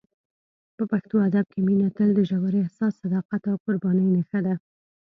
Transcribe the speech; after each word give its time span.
په 0.75 0.83
پښتو 0.91 1.15
ادب 1.27 1.45
کې 1.53 1.59
مینه 1.65 1.89
تل 1.97 2.09
د 2.15 2.19
ژور 2.29 2.53
احساس، 2.61 2.93
صداقت 3.03 3.41
او 3.51 3.55
قربانۍ 3.65 4.07
نښه 4.15 4.39
ده. 4.45 4.55